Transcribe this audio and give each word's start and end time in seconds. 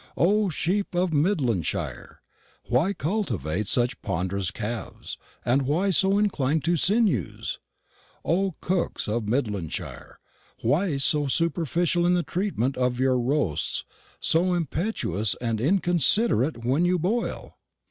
O 0.17 0.49
sheep 0.49 0.95
of 0.95 1.13
Midlandshire! 1.13 2.23
why 2.69 2.91
cultivate 2.91 3.67
such 3.67 4.01
ponderous 4.01 4.49
calves, 4.49 5.15
and 5.45 5.61
why 5.61 5.91
so 5.91 6.17
incline 6.17 6.59
to 6.61 6.75
sinews? 6.75 7.59
O 8.25 8.55
cooks 8.61 9.07
of 9.07 9.27
Midlandshire! 9.29 10.15
why 10.63 10.97
so 10.97 11.27
superficial 11.27 12.07
in 12.07 12.15
the 12.15 12.23
treatment 12.23 12.77
of 12.77 12.99
your 12.99 13.19
roasts, 13.19 13.85
so 14.19 14.55
impetuous 14.55 15.35
and 15.39 15.61
inconsiderate 15.61 16.65
when 16.65 16.83
you 16.83 16.97
boil? 16.97 17.59